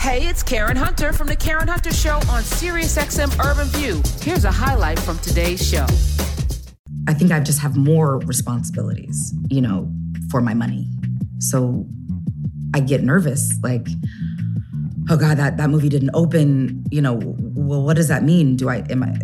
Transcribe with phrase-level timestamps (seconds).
[0.00, 4.00] Hey, it's Karen Hunter from the Karen Hunter Show on SiriusXM Urban View.
[4.22, 5.84] Here's a highlight from today's show.
[7.06, 9.92] I think I just have more responsibilities, you know,
[10.30, 10.88] for my money.
[11.38, 11.86] So
[12.74, 13.86] I get nervous, like,
[15.10, 16.82] oh God, that, that movie didn't open.
[16.90, 18.56] You know, well, what does that mean?
[18.56, 19.18] Do I am I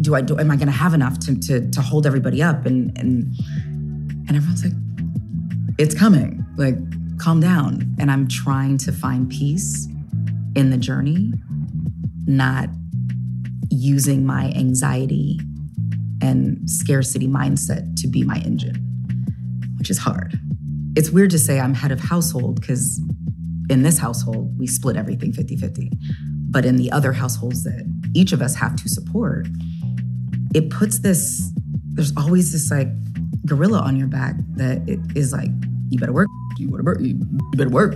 [0.00, 2.66] do I do am I gonna have enough to to to hold everybody up?
[2.66, 3.32] And and
[4.26, 4.74] and everyone's like,
[5.78, 6.44] it's coming.
[6.56, 6.74] Like,
[7.18, 7.94] calm down.
[7.98, 9.88] And I'm trying to find peace
[10.54, 11.32] in the journey,
[12.26, 12.68] not
[13.70, 15.38] using my anxiety
[16.22, 18.76] and scarcity mindset to be my engine,
[19.78, 20.38] which is hard.
[20.96, 23.00] It's weird to say I'm head of household because
[23.68, 25.90] in this household, we split everything 50 50.
[26.50, 29.46] But in the other households that each of us have to support,
[30.54, 31.52] it puts this,
[31.92, 32.88] there's always this like
[33.44, 35.50] gorilla on your back that it is like,
[35.90, 36.28] you better work,
[36.58, 37.14] you better work, you
[37.56, 37.94] better work.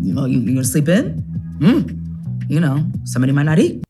[0.00, 1.22] You know, you, you gonna sleep in?
[1.58, 2.50] Mm.
[2.50, 3.84] You know, somebody might not eat.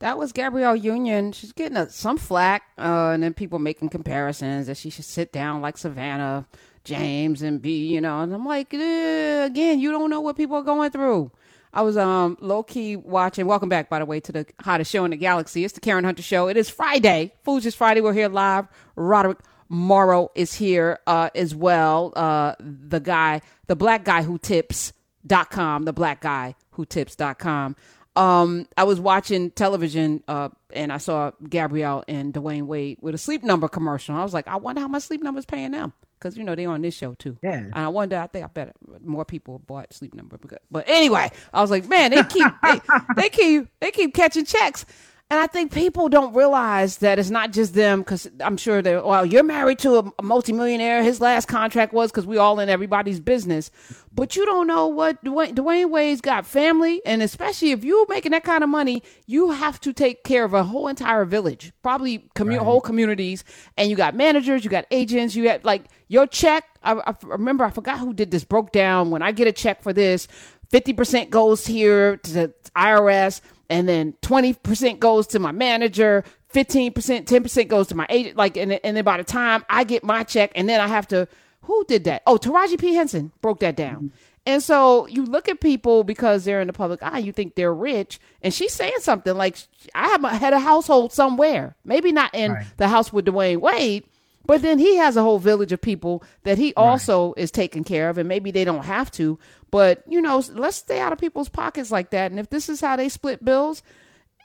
[0.00, 1.32] That was Gabrielle Union.
[1.32, 5.32] She's getting a, some flack, uh, and then people making comparisons that she should sit
[5.32, 6.46] down like Savannah
[6.84, 8.20] James and be, you know.
[8.20, 11.32] And I'm like, eh, again, you don't know what people are going through.
[11.72, 13.46] I was um low key watching.
[13.46, 15.64] Welcome back, by the way, to the hottest show in the galaxy.
[15.64, 16.48] It's the Karen Hunter Show.
[16.48, 18.00] It is Friday, Foolishness Friday.
[18.00, 18.68] We're here live.
[18.96, 19.38] Roderick
[19.68, 22.12] Morrow is here uh, as well.
[22.16, 27.76] Uh, the guy, the black guy who tips.com, the black guy who tips.com.
[28.16, 33.18] Um, I was watching television uh, and I saw Gabrielle and Dwyane Wade with a
[33.18, 34.16] sleep number commercial.
[34.16, 36.54] I was like, I wonder how much sleep number is paying them because you know
[36.54, 37.38] they're on this show too.
[37.42, 37.52] Yeah.
[37.52, 38.16] And I wonder.
[38.18, 40.36] I think I bet more people bought sleep number.
[40.36, 42.80] Because, but anyway, I was like, man, they keep they,
[43.16, 44.84] they keep they keep catching checks.
[45.30, 49.04] And I think people don't realize that it's not just them because I'm sure they're,
[49.04, 51.02] well, you're married to a, a multimillionaire.
[51.02, 53.70] His last contract was because we all in everybody's business.
[54.10, 57.02] But you don't know what Dwayne, Dwyane Wade's got family.
[57.04, 60.54] And especially if you're making that kind of money, you have to take care of
[60.54, 62.60] a whole entire village, probably commu- right.
[62.60, 63.44] whole communities.
[63.76, 66.64] And you got managers, you got agents, you got like your check.
[66.82, 69.82] I, I remember, I forgot who did this, broke down when I get a check
[69.82, 70.26] for this,
[70.72, 76.92] 50% goes here to the IRS and then 20% goes to my manager 15%
[77.24, 80.22] 10% goes to my agent like and, and then by the time i get my
[80.22, 81.28] check and then i have to
[81.62, 84.06] who did that oh taraji p henson broke that down mm-hmm.
[84.46, 87.74] and so you look at people because they're in the public eye you think they're
[87.74, 89.58] rich and she's saying something like
[89.94, 92.66] i have a head of household somewhere maybe not in right.
[92.78, 94.04] the house with dwyane wade
[94.48, 97.38] but then he has a whole village of people that he also right.
[97.42, 99.38] is taking care of, and maybe they don't have to.
[99.70, 102.30] But you know, let's stay out of people's pockets like that.
[102.30, 103.82] And if this is how they split bills,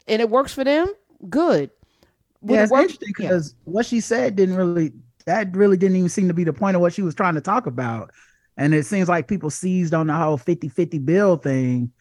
[0.08, 0.92] and it works for them,
[1.30, 1.70] good.
[2.42, 3.72] Would yeah, it's interesting because yeah.
[3.72, 4.92] what she said didn't really
[5.26, 7.42] that really didn't even seem to be the point of what she was trying to
[7.42, 8.12] talk about.
[8.58, 11.92] And it seems like people seized on the whole 50-50 bill thing.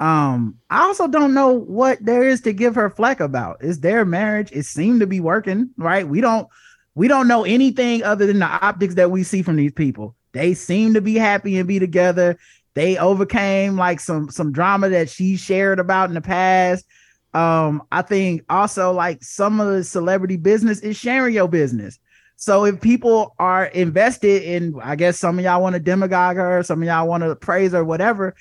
[0.00, 3.58] Um, I also don't know what there is to give her flack about.
[3.60, 4.50] It's their marriage.
[4.52, 6.06] It seemed to be working, right?
[6.06, 6.48] We don't
[6.96, 10.14] we don't know anything other than the optics that we see from these people.
[10.32, 12.38] They seem to be happy and be together.
[12.74, 16.84] They overcame like some some drama that she shared about in the past.
[17.32, 21.98] Um, I think also like some of the celebrity business is sharing your business.
[22.36, 26.62] So if people are invested in, I guess some of y'all want to demagogue her,
[26.62, 28.34] some of y'all want to praise her, whatever.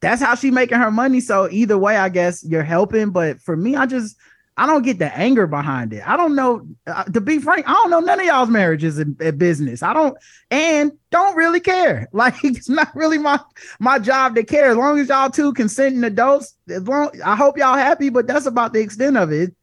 [0.00, 1.20] That's how she making her money.
[1.20, 3.10] So either way, I guess you're helping.
[3.10, 4.16] But for me, I just
[4.56, 6.06] I don't get the anger behind it.
[6.06, 6.66] I don't know.
[6.86, 9.82] Uh, to be frank, I don't know none of y'all's marriages in, business.
[9.82, 10.16] I don't
[10.50, 12.08] and don't really care.
[12.12, 13.40] Like it's not really my
[13.80, 14.70] my job to care.
[14.70, 18.10] As long as y'all two consenting adults, as long I hope y'all happy.
[18.10, 19.54] But that's about the extent of it.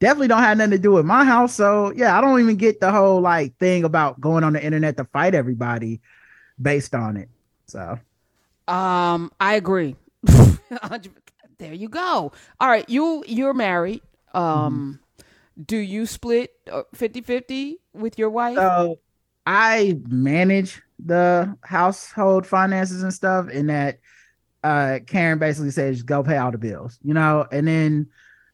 [0.00, 1.54] Definitely don't have nothing to do with my house.
[1.54, 4.96] So yeah, I don't even get the whole like thing about going on the internet
[4.96, 6.00] to fight everybody
[6.60, 7.28] based on it.
[7.66, 7.98] So,
[8.66, 9.94] um, I agree.
[11.58, 12.32] there you go.
[12.60, 14.02] All right, you you're married
[14.34, 15.62] um, mm-hmm.
[15.62, 18.56] do you split uh, 50-50 with your wife?
[18.56, 18.98] So
[19.46, 24.00] I manage the household finances and stuff, and that
[24.64, 28.08] uh, Karen basically says go pay all the bills, you know, and then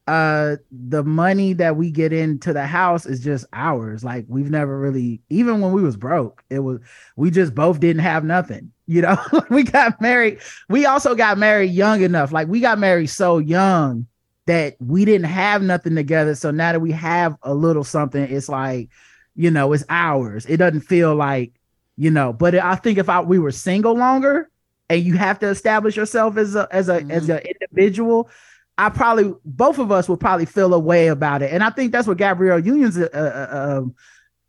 [0.07, 4.79] uh the money that we get into the house is just ours like we've never
[4.79, 6.79] really even when we was broke it was
[7.17, 9.17] we just both didn't have nothing you know
[9.51, 10.39] we got married
[10.69, 14.07] we also got married young enough like we got married so young
[14.47, 16.35] that we didn't have nothing together.
[16.35, 18.91] So now that we have a little something, it's like,
[19.35, 20.47] you know, it's ours.
[20.47, 21.53] It doesn't feel like,
[21.97, 24.51] you know, but I think if I we were single longer
[24.89, 27.11] and you have to establish yourself as a as a mm-hmm.
[27.11, 28.29] as an individual,
[28.77, 31.53] I probably both of us would probably feel a way about it.
[31.53, 33.95] And I think that's what Gabrielle Union's uh, uh, um,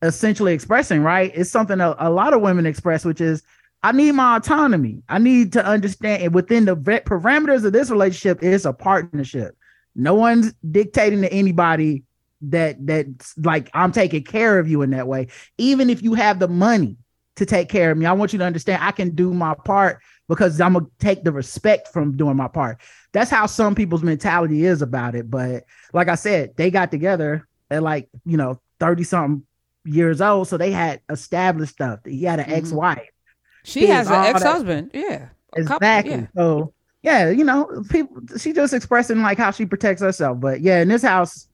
[0.01, 1.31] essentially expressing, right?
[1.33, 3.43] It's something a, a lot of women express, which is
[3.83, 5.03] I need my autonomy.
[5.07, 9.55] I need to understand and within the parameters of this relationship, it's a partnership.
[9.95, 12.03] No one's dictating to anybody
[12.41, 15.27] that that's like I'm taking care of you in that way.
[15.57, 16.97] Even if you have the money
[17.37, 20.01] to take care of me, I want you to understand I can do my part
[20.27, 22.81] because I'm gonna take the respect from doing my part.
[23.13, 25.29] That's how some people's mentality is about it.
[25.29, 25.63] But
[25.93, 29.47] like I said, they got together at like you know 30 something
[29.85, 31.99] years old, so they had established stuff.
[32.05, 32.55] He had an mm-hmm.
[32.55, 33.09] ex-wife
[33.65, 34.91] she has an ex husband.
[34.93, 35.29] Yeah.
[35.55, 36.11] Exactly.
[36.11, 36.27] yeah.
[36.35, 36.73] So
[37.05, 40.39] yeah, you know, people she just expressing like how she protects herself.
[40.39, 41.47] But yeah, in this house,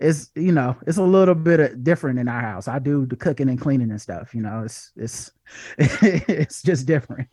[0.00, 2.66] it's you know, it's a little bit of different in our house.
[2.66, 5.30] I do the cooking and cleaning and stuff, you know, it's it's
[5.78, 7.28] it's just different.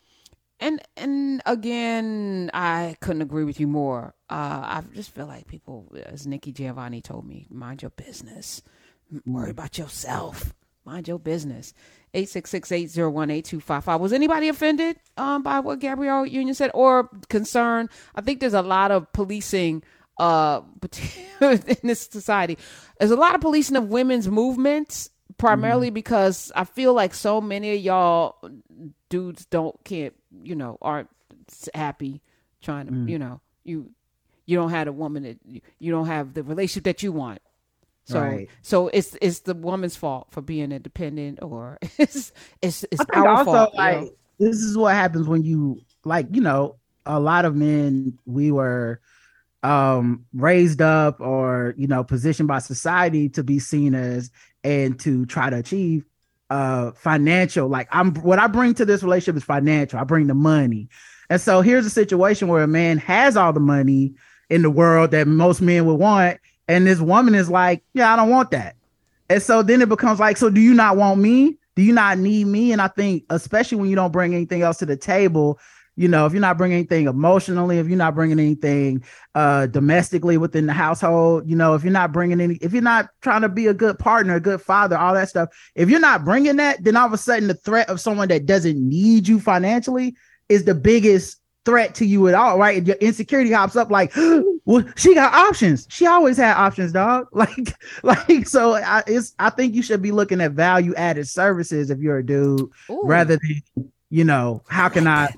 [0.59, 4.13] And and again, I couldn't agree with you more.
[4.29, 8.61] Uh, I just feel like people, as Nikki Giovanni told me, mind your business,
[9.25, 9.51] worry mm.
[9.51, 10.53] about yourself,
[10.85, 11.73] mind your business.
[12.13, 13.99] 866-801-8255.
[13.99, 17.89] Was anybody offended um, by what Gabrielle Union said or concerned?
[18.13, 19.83] I think there's a lot of policing
[20.19, 20.61] uh,
[21.41, 22.57] in this society.
[22.99, 25.95] There's a lot of policing of women's movements, primarily mm.
[25.95, 28.35] because I feel like so many of y'all
[29.09, 31.09] dudes don't can't you know aren't
[31.73, 32.21] happy
[32.61, 33.09] trying to mm.
[33.09, 33.91] you know you
[34.45, 37.41] you don't have a woman that you, you don't have the relationship that you want
[38.05, 38.49] so right.
[38.61, 43.45] so it's it's the woman's fault for being independent or it's it's, it's our also,
[43.45, 43.75] fault.
[43.75, 44.11] Like you know?
[44.39, 48.99] this is what happens when you like, you know, a lot of men we were
[49.61, 54.29] um raised up or you know positioned by society to be seen as
[54.65, 56.03] and to try to achieve
[56.49, 60.33] uh financial like i'm what i bring to this relationship is financial i bring the
[60.33, 60.89] money
[61.29, 64.13] and so here's a situation where a man has all the money
[64.49, 68.15] in the world that most men would want and this woman is like, yeah, I
[68.15, 68.75] don't want that.
[69.29, 71.57] And so then it becomes like, so do you not want me?
[71.75, 72.71] Do you not need me?
[72.71, 75.59] And I think, especially when you don't bring anything else to the table,
[75.95, 79.03] you know, if you're not bringing anything emotionally, if you're not bringing anything
[79.35, 83.09] uh, domestically within the household, you know, if you're not bringing any, if you're not
[83.21, 86.25] trying to be a good partner, a good father, all that stuff, if you're not
[86.25, 89.39] bringing that, then all of a sudden the threat of someone that doesn't need you
[89.39, 90.15] financially
[90.49, 92.77] is the biggest threat to you at all, right?
[92.77, 94.13] And your insecurity hops up like,
[94.65, 95.87] well, she got options.
[95.89, 97.27] She always had options, dog.
[97.33, 98.75] Like, like so.
[98.75, 102.25] I, it's I think you should be looking at value added services if you're a
[102.25, 103.01] dude, Ooh.
[103.03, 105.29] rather than you know how can I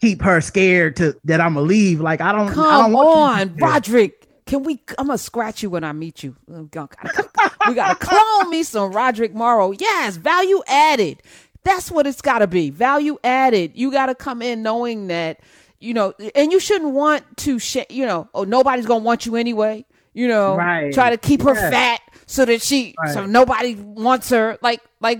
[0.00, 2.00] keep her scared to that I'm gonna leave.
[2.00, 2.52] Like I don't.
[2.52, 4.28] Come I don't on, Roderick.
[4.46, 4.82] Can we?
[4.98, 6.36] I'm gonna scratch you when I meet you.
[6.52, 6.62] Oh,
[7.68, 9.70] we gotta clone me some Roderick Morrow.
[9.72, 11.22] Yes, value added.
[11.64, 12.70] That's what it's gotta be.
[12.70, 13.72] Value added.
[13.74, 15.40] You gotta come in knowing that
[15.82, 19.36] you know, and you shouldn't want to, sh- you know, oh, nobody's gonna want you
[19.36, 19.84] anyway.
[20.14, 20.92] You know, right.
[20.92, 23.14] try to keep her fat so that she, right.
[23.14, 24.58] so nobody wants her.
[24.62, 25.18] Like, like,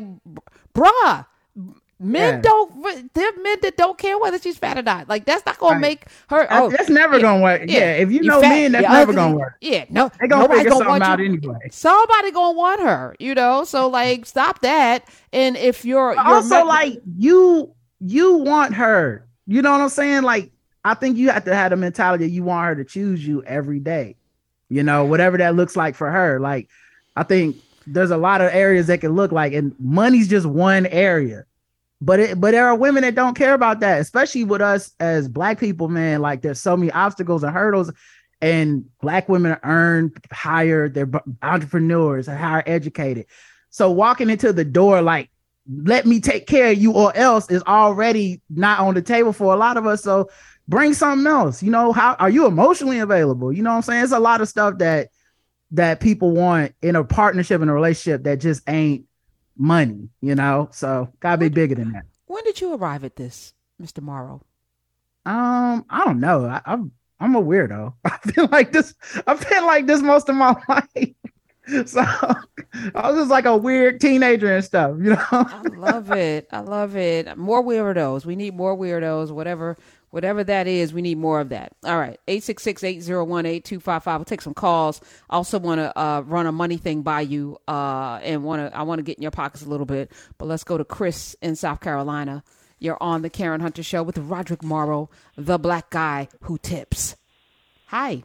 [0.74, 1.26] bruh,
[1.98, 2.40] men yeah.
[2.42, 3.14] don't.
[3.14, 5.08] There men that don't care whether she's fat or not.
[5.08, 6.46] Like, that's not gonna make her.
[6.50, 7.62] Oh, that's never yeah, gonna work.
[7.66, 7.92] Yeah, yeah.
[8.02, 9.56] if you know fat, men, that's never gonna work.
[9.60, 11.24] Yeah, no, they're gonna figure gonna something out you.
[11.24, 11.58] anyway.
[11.70, 13.16] Somebody gonna want her.
[13.18, 15.08] You know, so like, stop that.
[15.32, 20.22] And if you're, you're also like you, you want her you know what I'm saying?
[20.22, 20.52] Like,
[20.84, 23.78] I think you have to have the mentality you want her to choose you every
[23.78, 24.16] day.
[24.68, 26.40] You know, whatever that looks like for her.
[26.40, 26.68] Like,
[27.14, 27.56] I think
[27.86, 31.44] there's a lot of areas that can look like, and money's just one area.
[32.00, 35.28] But it, but there are women that don't care about that, especially with us as
[35.28, 36.20] black people, man.
[36.20, 37.92] Like, there's so many obstacles and hurdles,
[38.40, 40.88] and black women earn higher.
[40.88, 41.10] They're
[41.42, 43.26] entrepreneurs, higher educated.
[43.70, 45.30] So walking into the door like
[45.70, 49.52] let me take care of you or else is already not on the table for
[49.54, 50.02] a lot of us.
[50.02, 50.28] So
[50.68, 51.62] bring something else.
[51.62, 53.52] You know, how are you emotionally available?
[53.52, 54.04] You know what I'm saying?
[54.04, 55.08] It's a lot of stuff that
[55.72, 59.06] that people want in a partnership and a relationship that just ain't
[59.56, 60.68] money, you know.
[60.72, 62.04] So gotta be bigger than that.
[62.26, 64.02] When did you arrive at this, Mr.
[64.02, 64.44] Morrow?
[65.24, 66.44] Um, I don't know.
[66.44, 67.94] I, I'm I'm a weirdo.
[68.04, 68.94] I feel like this.
[69.26, 71.14] I've been like this most of my life.
[71.86, 75.26] so I was just like a weird teenager and stuff, you know.
[75.30, 76.48] I love it.
[76.50, 77.36] I love it.
[77.38, 78.24] More weirdos.
[78.24, 79.30] We need more weirdos.
[79.30, 79.76] Whatever,
[80.10, 81.72] whatever that is, we need more of that.
[81.84, 84.18] All right, eight six six eight zero one eight two five five.
[84.18, 85.00] We'll take some calls.
[85.30, 88.76] I also want to uh, run a money thing by you, uh, and want to.
[88.76, 90.10] I want to get in your pockets a little bit.
[90.38, 92.42] But let's go to Chris in South Carolina.
[92.80, 97.14] You're on the Karen Hunter Show with Roderick Morrow, the black guy who tips.
[97.86, 98.24] Hi.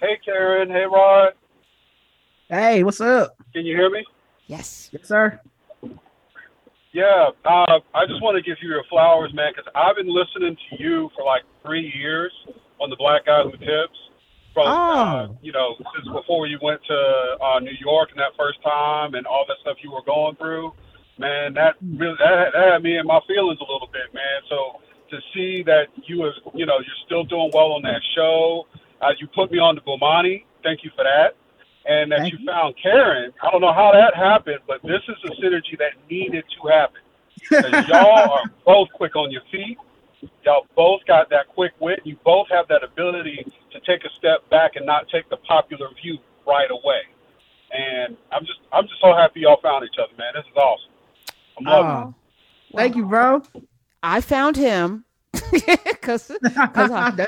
[0.00, 0.68] Hey, Karen.
[0.68, 1.32] Hey, Rod.
[2.50, 3.36] Hey, what's up?
[3.54, 4.04] Can you hear me?
[4.48, 4.90] Yes.
[4.90, 5.38] Yes, sir.
[6.90, 10.56] Yeah, uh, I just want to give you your flowers, man, because I've been listening
[10.58, 12.32] to you for like three years
[12.80, 13.94] on the Black Guy Who Tips.
[14.52, 14.98] From uh, oh.
[14.98, 16.98] uh, you know, since before you went to
[17.38, 20.74] uh, New York and that first time and all that stuff you were going through,
[21.22, 21.54] man.
[21.54, 24.42] That really that, that had me in my feelings a little bit, man.
[24.50, 24.82] So
[25.14, 28.66] to see that you was, you know, you're still doing well on that show.
[29.00, 30.42] Uh, you put me on to Bomani.
[30.64, 31.38] Thank you for that.
[31.86, 33.32] And that you, you found Karen.
[33.42, 37.00] I don't know how that happened, but this is a synergy that needed to happen.
[37.88, 39.78] y'all are both quick on your feet.
[40.44, 42.00] Y'all both got that quick wit.
[42.04, 45.88] You both have that ability to take a step back and not take the popular
[46.02, 47.00] view right away.
[47.72, 50.32] And I'm just I'm just so happy y'all found each other, man.
[50.34, 50.92] This is awesome.
[51.58, 52.76] I'm loving it.
[52.76, 53.42] Thank you, bro.
[54.02, 55.04] I found him
[55.84, 56.30] because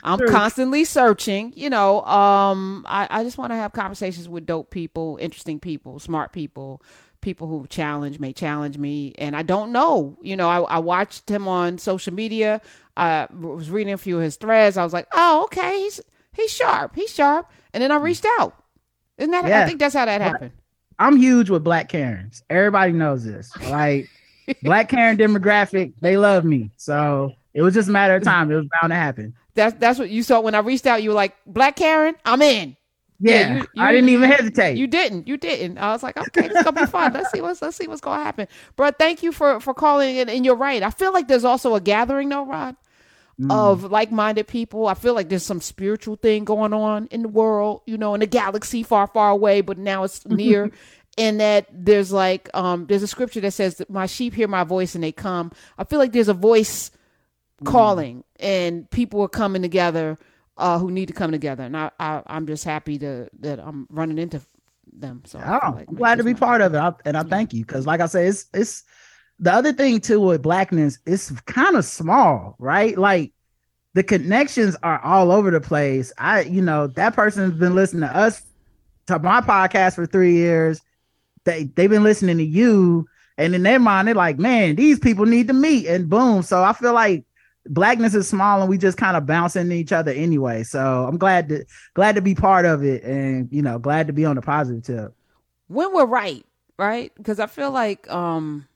[0.03, 0.29] I'm true.
[0.29, 1.53] constantly searching.
[1.57, 5.99] You know, um, I, I just want to have conversations with dope people, interesting people,
[5.99, 6.83] smart people,
[7.21, 10.19] people who challenge may challenge me, and I don't know.
[10.23, 12.61] You know, I, I watched him on social media.
[12.97, 14.77] I was reading a few of his threads.
[14.77, 16.01] I was like, oh, okay, he's
[16.33, 18.55] he's sharp, he's sharp, and then I reached out.
[19.19, 19.47] Isn't that?
[19.47, 19.63] Yeah.
[19.63, 20.53] I think that's how that happened.
[20.99, 22.43] I'm huge with Black Karens.
[22.51, 23.51] Everybody knows this.
[23.69, 24.09] Like
[24.63, 26.71] Black Karen demographic, they love me.
[26.77, 28.51] So it was just a matter of time.
[28.51, 29.35] It was bound to happen.
[29.55, 31.03] That's that's what you saw when I reached out.
[31.03, 32.77] You were like, Black Karen, I'm in.
[33.23, 34.77] Yeah, yeah you, you, I didn't even hesitate.
[34.77, 35.29] You didn't.
[35.29, 35.79] You didn't.
[35.79, 37.13] I was like, okay, it's gonna be fun.
[37.13, 38.49] Let's see what's let's see what's gonna happen.
[38.77, 40.29] But thank you for for calling in.
[40.29, 40.83] And you're right.
[40.83, 42.77] I feel like there's also a gathering, though, Rod,
[43.41, 43.53] mm.
[43.53, 44.89] of like-minded people.
[44.89, 47.83] I feel like there's some spiritual thing going on in the world.
[47.87, 50.73] You know, in the galaxy far, far away, but now it's near.
[51.19, 54.65] and that there's like um there's a scripture that says that my sheep hear my
[54.65, 55.53] voice and they come.
[55.79, 56.91] I feel like there's a voice.
[57.65, 60.19] Calling, and people are coming together
[60.57, 61.65] uh, who need to come together.
[61.65, 64.41] And I, I am just happy to that I'm running into
[64.93, 65.23] them.
[65.27, 67.65] So oh, like I'm glad to be part of it, I, and I thank you
[67.65, 68.85] because, like I said, it's it's
[69.39, 70.99] the other thing too with blackness.
[71.07, 72.97] It's kind of small, right?
[72.97, 73.33] Like
[73.95, 76.13] the connections are all over the place.
[76.19, 78.43] I, you know, that person's been listening to us
[79.07, 80.81] to my podcast for three years.
[81.45, 85.27] They they've been listening to you, and in their mind, they're like, man, these people
[85.27, 86.43] need to meet, and boom.
[86.43, 87.25] So I feel like
[87.67, 90.63] blackness is small and we just kind of bounce into each other anyway.
[90.63, 91.65] So I'm glad to
[91.95, 94.83] glad to be part of it and you know, glad to be on the positive
[94.83, 95.15] tip.
[95.69, 96.45] When we're right,
[96.79, 97.13] right?
[97.17, 98.67] Because I feel like um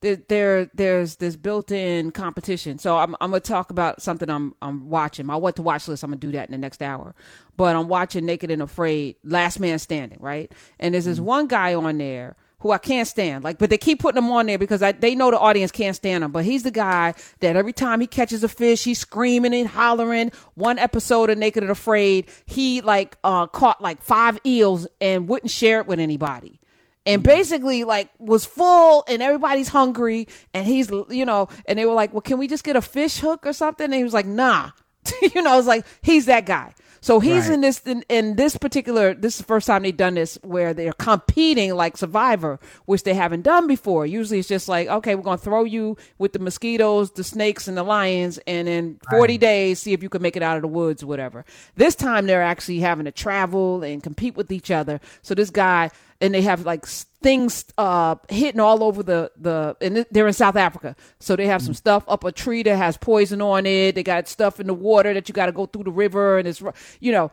[0.00, 2.78] there, there there's this built-in competition.
[2.78, 5.26] So I'm I'm gonna talk about something I'm I'm watching.
[5.26, 6.02] My what to watch list.
[6.02, 7.14] I'm gonna do that in the next hour.
[7.56, 10.52] But I'm watching Naked and Afraid, Last Man Standing, right?
[10.78, 11.26] And there's this mm-hmm.
[11.26, 13.42] one guy on there who I can't stand.
[13.42, 15.96] Like, but they keep putting him on there because I, they know the audience can't
[15.96, 16.30] stand him.
[16.30, 20.30] But he's the guy that every time he catches a fish, he's screaming and hollering.
[20.54, 25.50] One episode of Naked and Afraid, he like uh, caught like five eels and wouldn't
[25.50, 26.60] share it with anybody.
[27.06, 30.28] And basically, like, was full and everybody's hungry.
[30.52, 33.18] And he's, you know, and they were like, well, can we just get a fish
[33.18, 33.86] hook or something?
[33.86, 34.70] And he was like, nah.
[35.34, 36.74] you know, it's like, he's that guy.
[37.00, 37.54] So he's right.
[37.54, 40.74] in this in, in, this particular this is the first time they've done this where
[40.74, 44.06] they're competing like Survivor, which they haven't done before.
[44.06, 47.76] Usually it's just like, okay, we're gonna throw you with the mosquitoes, the snakes, and
[47.76, 49.40] the lions, and in forty right.
[49.40, 51.44] days see if you can make it out of the woods, whatever.
[51.76, 55.00] This time they're actually having to travel and compete with each other.
[55.22, 55.90] So this guy
[56.20, 56.86] and they have like
[57.22, 61.62] things uh, hitting all over the the and they're in South Africa, so they have
[61.62, 63.94] some stuff up a tree that has poison on it.
[63.94, 66.48] They got stuff in the water that you got to go through the river, and
[66.48, 66.62] it's
[67.00, 67.30] you know.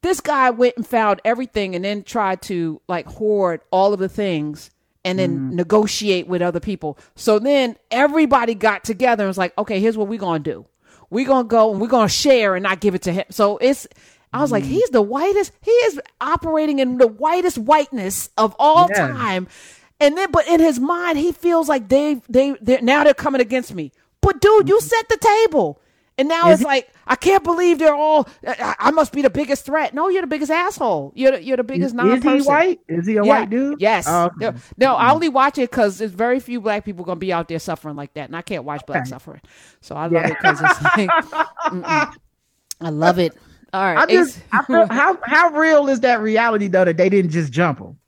[0.00, 4.08] This guy went and found everything and then tried to like hoard all of the
[4.08, 4.70] things
[5.04, 5.52] and then mm.
[5.54, 6.96] negotiate with other people.
[7.16, 10.66] So then everybody got together and was like, okay, here's what we're going to do.
[11.10, 13.24] We're going to go and we're going to share and not give it to him.
[13.30, 13.88] So it's,
[14.32, 14.54] I was mm.
[14.54, 15.52] like, he's the whitest.
[15.62, 19.08] He is operating in the whitest whiteness of all yeah.
[19.08, 19.48] time.
[20.00, 23.40] And then, but in his mind, he feels like they, they, they now they're coming
[23.40, 23.92] against me.
[24.20, 24.86] But dude, you mm-hmm.
[24.86, 25.80] set the table.
[26.18, 28.28] And now is it's he, like I can't believe they're all.
[28.44, 29.94] I, I, must be the biggest threat.
[29.94, 31.12] No, you're the biggest asshole.
[31.14, 32.10] You're the, you're the biggest non.
[32.10, 32.80] Is he white?
[32.88, 33.28] Is he a yeah.
[33.28, 33.80] white dude?
[33.80, 34.06] Yes.
[34.08, 35.14] Oh, no, no, I mm-hmm.
[35.14, 38.14] only watch it because there's very few black people gonna be out there suffering like
[38.14, 39.10] that, and I can't watch black okay.
[39.10, 39.40] suffering.
[39.80, 40.26] So I love yeah.
[40.26, 41.08] it because it's like,
[42.80, 43.36] I love it.
[43.72, 43.98] All right.
[43.98, 47.52] I just, I feel, how how real is that reality though that they didn't just
[47.52, 47.98] jump him?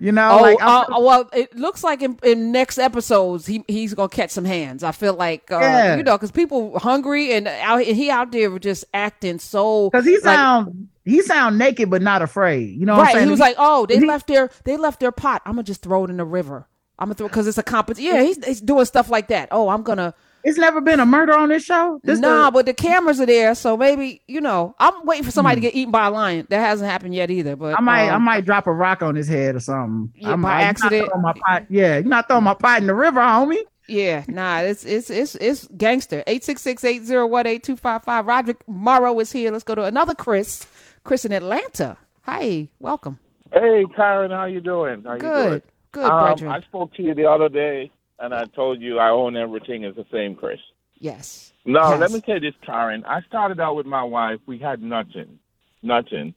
[0.00, 3.94] You know, oh, like, uh, well, it looks like in, in, next episodes he he's
[3.94, 4.82] gonna catch some hands.
[4.82, 5.96] I feel like, uh, yeah.
[5.96, 10.18] you know, because people hungry and out he out there just acting so because he
[10.18, 12.78] sound like, he sound naked but not afraid.
[12.78, 13.22] You know, right?
[13.22, 15.42] He was like, oh, they he, left their they left their pot.
[15.46, 16.68] I'm gonna just throw it in the river.
[16.98, 18.14] I'm gonna throw because it's a competition.
[18.14, 19.48] Yeah, he's, he's doing stuff like that.
[19.52, 20.12] Oh, I'm gonna
[20.44, 22.00] it's never been a murder on this show.
[22.04, 24.74] This nah, the- but the cameras are there, so maybe you know.
[24.78, 25.64] I'm waiting for somebody hmm.
[25.64, 26.46] to get eaten by a lion.
[26.50, 27.56] That hasn't happened yet either.
[27.56, 30.12] But I might, um, I might drop a rock on his head or something.
[30.16, 31.10] Yeah, I by accident.
[31.20, 33.62] My pot, yeah, you're not throwing my pot in the river, homie.
[33.86, 36.22] Yeah, nah, it's it's it's it's gangster.
[36.26, 38.26] 866-801-8255.
[38.26, 39.50] Roderick Morrow is here.
[39.50, 40.66] Let's go to another Chris.
[41.04, 41.96] Chris in Atlanta.
[42.22, 43.18] Hi, welcome.
[43.52, 45.04] Hey, Karen, how you doing?
[45.04, 45.44] How Good.
[45.44, 45.62] You doing?
[45.92, 46.48] Good, Um.
[46.48, 49.94] I spoke to you the other day, and I told you I own everything is
[49.96, 50.60] the same, Chris.
[50.98, 51.52] yes.
[51.66, 52.00] No, Yes.
[52.00, 53.04] let me tell you this, Karen.
[53.06, 54.38] I started out with my wife.
[54.44, 55.38] We had nothing,
[55.82, 56.34] nothing,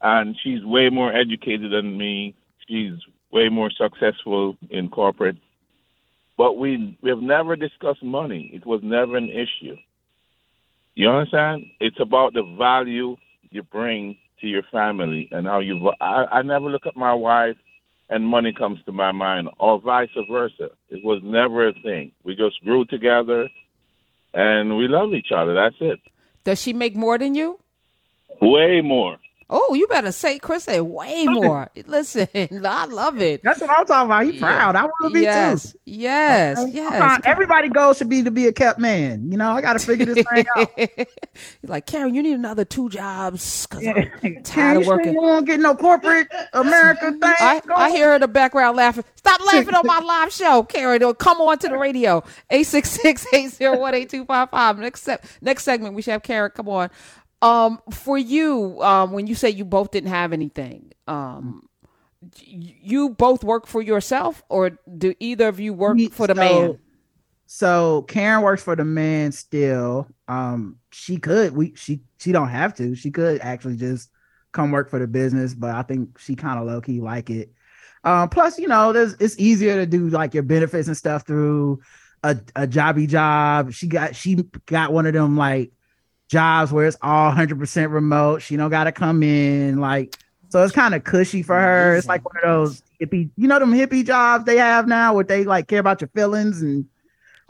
[0.00, 2.34] and she's way more educated than me.
[2.66, 2.94] She's
[3.30, 5.36] way more successful in corporate,
[6.38, 8.50] but we we have never discussed money.
[8.54, 9.76] It was never an issue.
[10.94, 11.66] You understand?
[11.80, 13.16] It's about the value
[13.50, 15.92] you bring to your family and how you.
[16.00, 17.56] I, I never look at my wife
[18.12, 20.68] and money comes to my mind, or vice versa.
[20.90, 22.12] It was never a thing.
[22.24, 23.48] We just grew together
[24.34, 25.54] and we love each other.
[25.54, 25.98] That's it.
[26.44, 27.58] Does she make more than you?
[28.42, 29.16] Way more.
[29.54, 31.68] Oh, you better say, Chris said way more.
[31.86, 32.26] Listen,
[32.64, 33.42] I love it.
[33.44, 34.24] That's what I'm talking about.
[34.24, 34.76] He proud.
[34.76, 35.78] I want to be yes, too.
[35.84, 37.20] yes, I'm yes.
[37.24, 39.30] Everybody goal should be to be a kept man.
[39.30, 40.70] You know, I got to figure this thing out.
[40.76, 44.04] He's like, Karen, you need another two jobs because Yeah.
[44.22, 45.12] I'm tired of working.
[45.12, 47.20] You won't get no corporate America thing.
[47.22, 47.60] I.
[47.76, 49.04] I hear her in the background laughing.
[49.16, 51.02] Stop laughing on my live show, Karen.
[51.02, 52.24] Or come on to the radio.
[52.50, 54.78] 866-801-8255.
[54.78, 56.50] Next se- next segment, we should have Karen.
[56.54, 56.90] Come on.
[57.42, 61.68] Um, for you, um, when you say you both didn't have anything, um,
[62.40, 66.78] you both work for yourself, or do either of you work for the so, man?
[67.46, 70.06] So Karen works for the man still.
[70.28, 72.94] Um, she could we she she don't have to.
[72.94, 74.10] She could actually just
[74.52, 77.52] come work for the business, but I think she kind of low key like it.
[78.04, 81.80] Um, plus, you know, there's it's easier to do like your benefits and stuff through
[82.22, 83.72] a, a jobby job.
[83.72, 85.72] She got she got one of them like
[86.32, 88.42] jobs where it's all 100% remote.
[88.42, 90.16] She don't got to come in like
[90.48, 91.96] so it's kind of cushy for her.
[91.96, 95.24] It's like one of those hippie, you know, them hippie jobs they have now where
[95.24, 96.86] they like care about your feelings and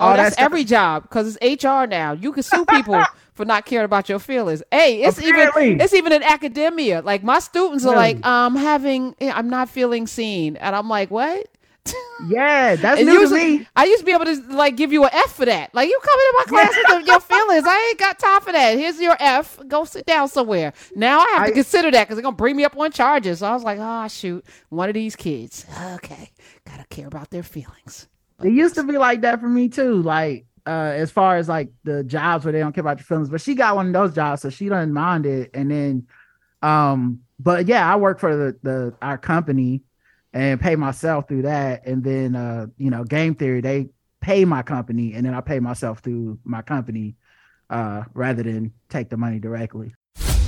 [0.00, 0.52] Oh, all that that's stuff.
[0.52, 2.12] every job because it's HR now.
[2.12, 4.62] You can sue people for not caring about your feelings.
[4.70, 7.02] Hey, it's even it's even in academia.
[7.02, 7.94] Like my students are Really?
[7.94, 11.46] like, um, having I'm not feeling seen, and I'm like, what?
[12.28, 13.68] Yeah, that's And new usually- to me.
[13.74, 15.74] I used to be able to like give you an F for that.
[15.74, 17.64] Like you come into my class with your feelings.
[17.66, 18.78] I ain't got time for that.
[18.78, 19.58] Here's your F.
[19.66, 20.72] Go sit down somewhere.
[20.94, 23.40] Now I have to consider that because they're gonna bring me up on charges.
[23.40, 25.66] So I was like, oh shoot, one of these kids.
[25.94, 26.30] Okay,
[26.64, 28.06] gotta care about their feelings.
[28.42, 30.00] It used to be like that for me too.
[30.02, 33.30] Like uh as far as like the jobs where they don't care about your feelings,
[33.30, 35.50] but she got one of those jobs, so she doesn't mind it.
[35.54, 36.06] And then
[36.62, 39.82] um, but yeah, I work for the the our company
[40.32, 41.86] and pay myself through that.
[41.86, 43.88] And then uh, you know, game theory, they
[44.20, 47.16] pay my company and then I pay myself through my company
[47.70, 49.94] uh rather than take the money directly.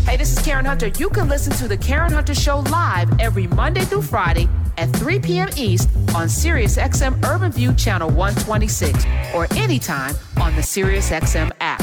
[0.07, 0.89] Hey, this is Karen Hunter.
[0.89, 5.19] You can listen to The Karen Hunter Show live every Monday through Friday at 3
[5.19, 5.49] p.m.
[5.57, 11.74] East on SiriusXM Urban View Channel 126 or anytime on the SiriusXM app.